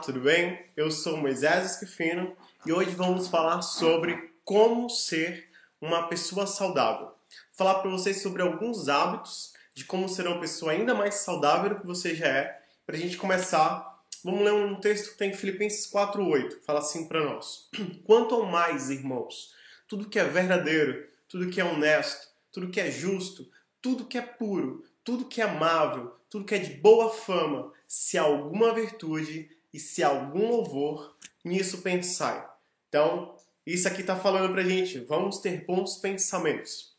[0.00, 0.64] tudo bem?
[0.74, 7.08] Eu sou Moisés Esquifino e hoje vamos falar sobre como ser uma pessoa saudável.
[7.08, 7.16] Vou
[7.52, 11.80] falar para vocês sobre alguns hábitos de como ser uma pessoa ainda mais saudável do
[11.80, 12.62] que você já é.
[12.86, 16.62] Para a gente começar, vamos ler um texto que tem em Filipenses 4:8.
[16.64, 17.68] Fala assim para nós:
[18.04, 19.54] Quanto ao mais, irmãos,
[19.86, 23.50] tudo que é verdadeiro, tudo que é honesto, tudo que é justo,
[23.82, 28.16] tudo que é puro, tudo que é amável, tudo que é de boa fama, se
[28.16, 32.46] há alguma virtude e se algum louvor, nisso pensai.
[32.88, 36.96] Então, isso aqui está falando para gente, vamos ter bons pensamentos.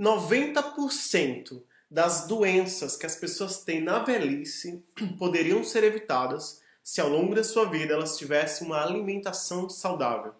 [0.00, 4.82] 90% das doenças que as pessoas têm na velhice
[5.18, 10.34] poderiam ser evitadas se ao longo da sua vida elas tivessem uma alimentação saudável.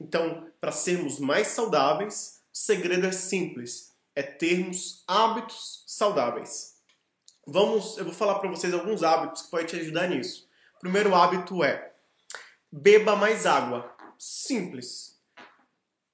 [0.00, 6.74] Então, para sermos mais saudáveis, o segredo é simples, é termos hábitos saudáveis.
[7.46, 10.48] Vamos, eu vou falar para vocês alguns hábitos que podem te ajudar nisso
[10.80, 11.92] primeiro hábito é
[12.70, 13.94] beba mais água.
[14.18, 15.14] Simples.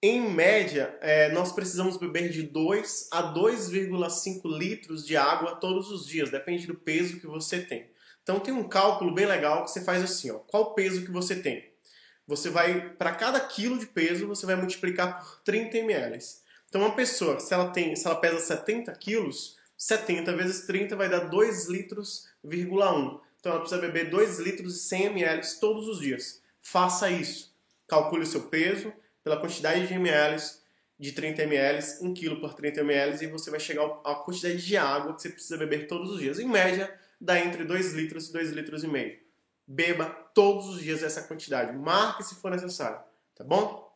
[0.03, 6.07] Em média, é, nós precisamos beber de 2 a 2,5 litros de água todos os
[6.07, 7.91] dias, depende do peso que você tem.
[8.23, 11.37] Então tem um cálculo bem legal que você faz assim, ó, qual peso que você
[11.37, 11.71] tem?
[12.27, 16.19] Você vai, para cada quilo de peso, você vai multiplicar por 30 ml.
[16.69, 21.09] Então uma pessoa, se ela tem, se ela pesa 70 quilos, 70 vezes 30 vai
[21.09, 23.21] dar 2 litros,1.
[23.41, 26.43] Então ela precisa beber 2 litros e 100 ml todos os dias.
[26.61, 27.57] Faça isso.
[27.89, 28.93] Calcule o seu peso
[29.25, 30.41] pela quantidade de ml
[30.99, 34.77] de 30 ml, 1 kg por 30 ml, e você vai chegar à quantidade de
[34.77, 36.39] água que você precisa beber todos os dias.
[36.39, 39.19] Em média, dá entre 2 litros e 2 litros e meio.
[39.67, 41.75] Beba todos os dias essa quantidade.
[41.75, 43.01] Marque se for necessário,
[43.35, 43.91] tá bom?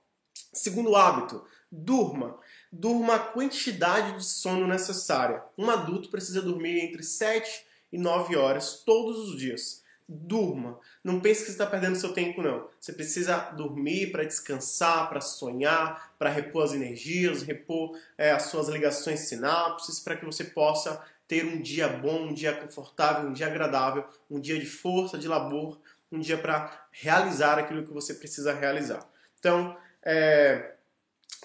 [0.55, 2.39] Segundo hábito, durma.
[2.73, 5.45] Durma a quantidade de sono necessária.
[5.59, 9.85] Um adulto precisa dormir entre 7 e 9 horas todos os dias.
[10.07, 10.79] Durma.
[11.03, 12.69] Não pense que você está perdendo seu tempo, não.
[12.79, 18.69] Você precisa dormir para descansar, para sonhar, para repor as energias, repor é, as suas
[18.69, 23.47] ligações sinapses, para que você possa ter um dia bom, um dia confortável, um dia
[23.47, 25.79] agradável, um dia de força, de labor,
[26.11, 29.09] um dia para realizar aquilo que você precisa realizar.
[29.39, 30.74] Então, é,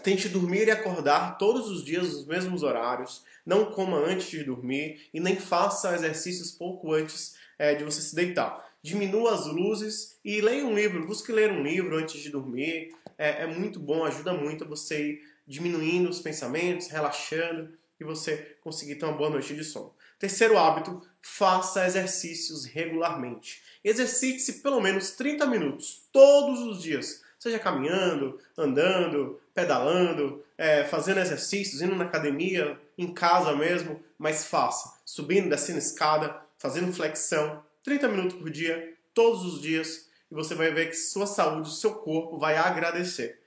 [0.03, 5.09] tente dormir e acordar todos os dias nos mesmos horários não coma antes de dormir
[5.13, 8.67] e nem faça exercícios pouco antes é, de você se deitar.
[8.81, 12.89] Diminua as luzes e leia um livro, busque ler um livro antes de dormir.
[13.17, 18.55] É, é muito bom, ajuda muito a você ir diminuindo os pensamentos, relaxando e você
[18.61, 19.93] conseguir ter uma boa noite de sono.
[20.17, 23.61] Terceiro hábito, faça exercícios regularmente.
[23.83, 31.81] Exercite-se pelo menos 30 minutos todos os dias seja caminhando, andando, pedalando, é, fazendo exercícios,
[31.81, 34.99] indo na academia, em casa mesmo, mas faça.
[35.05, 40.71] Subindo, descendo escada, fazendo flexão, 30 minutos por dia, todos os dias, e você vai
[40.71, 43.39] ver que sua saúde, seu corpo vai agradecer.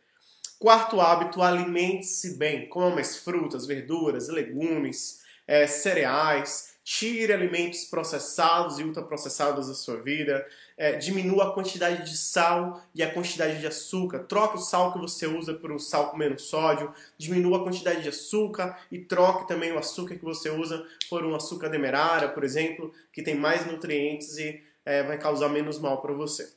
[0.59, 2.69] Quarto hábito, alimente-se bem.
[2.69, 10.45] Coma mais frutas, verduras, legumes, é, cereais, tire alimentos processados e ultraprocessados da sua vida,
[10.77, 14.99] é, diminua a quantidade de sal e a quantidade de açúcar, troque o sal que
[14.99, 19.47] você usa por um sal com menos sódio, diminua a quantidade de açúcar e troque
[19.47, 23.65] também o açúcar que você usa por um açúcar demerara, por exemplo, que tem mais
[23.65, 26.53] nutrientes e é, vai causar menos mal para você.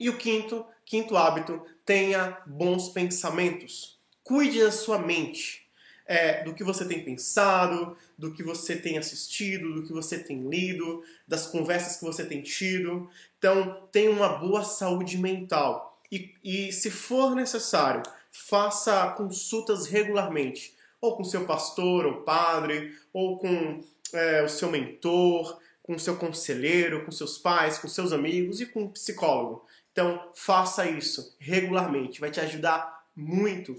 [0.00, 4.00] E o quinto, quinto hábito, tenha bons pensamentos.
[4.24, 5.61] Cuide da sua mente
[6.06, 10.48] é, do que você tem pensado, do que você tem assistido, do que você tem
[10.48, 13.08] lido, das conversas que você tem tido.
[13.38, 16.00] Então, tenha uma boa saúde mental.
[16.10, 23.38] E, e se for necessário, faça consultas regularmente, ou com seu pastor ou padre, ou
[23.38, 23.80] com
[24.12, 28.82] é, o seu mentor, com seu conselheiro, com seus pais, com seus amigos e com
[28.82, 29.66] um psicólogo.
[29.90, 33.76] Então, faça isso regularmente, vai te ajudar muito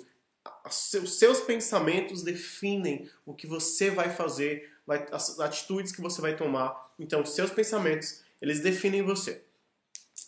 [0.66, 4.72] os seus pensamentos definem o que você vai fazer,
[5.12, 6.94] as atitudes que você vai tomar.
[7.00, 9.42] Então, os seus pensamentos, eles definem você.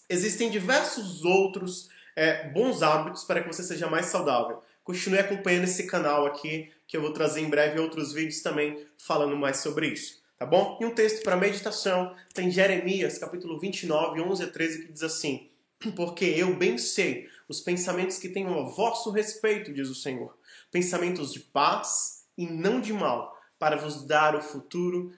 [0.10, 4.62] Existem diversos outros é, bons hábitos para que você seja mais saudável.
[4.84, 9.36] Continue acompanhando esse canal aqui, que eu vou trazer em breve outros vídeos também falando
[9.36, 10.24] mais sobre isso.
[10.38, 10.78] Tá bom?
[10.82, 15.50] E um texto para meditação tem Jeremias, capítulo 29, 11 a 13, que diz assim:
[15.96, 20.38] Porque eu bem sei os pensamentos que tenham a vosso respeito, diz o Senhor.
[20.72, 25.14] Pensamentos de paz e não de mal, para vos dar o futuro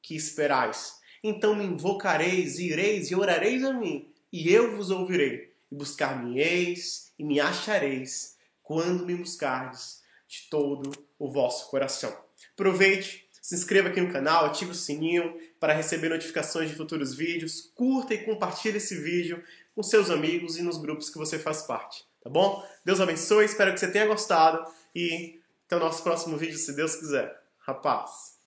[0.00, 1.00] que esperais.
[1.22, 5.52] Então me invocareis, ireis e orareis a mim, e eu vos ouvirei.
[5.70, 12.16] E buscar-me-eis e me achareis, quando me buscardes de todo o vosso coração.
[12.52, 17.72] Aproveite, Se inscreva aqui no canal, ative o sininho para receber notificações de futuros vídeos,
[17.74, 19.42] curta e compartilhe esse vídeo
[19.74, 22.64] com seus amigos e nos grupos que você faz parte, tá bom?
[22.84, 26.94] Deus abençoe, espero que você tenha gostado e até o nosso próximo vídeo, se Deus
[26.94, 27.36] quiser.
[27.58, 28.31] Rapaz!